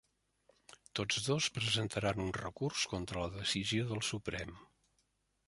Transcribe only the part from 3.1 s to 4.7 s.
la decisió del Suprem